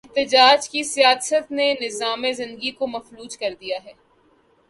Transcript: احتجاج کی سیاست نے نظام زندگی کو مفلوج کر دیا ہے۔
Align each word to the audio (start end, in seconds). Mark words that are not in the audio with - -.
احتجاج 0.05 0.69
کی 0.69 0.83
سیاست 0.83 1.51
نے 1.51 1.73
نظام 1.81 2.31
زندگی 2.31 2.71
کو 2.71 2.87
مفلوج 2.87 3.37
کر 3.37 3.53
دیا 3.59 3.77
ہے۔ 3.85 3.93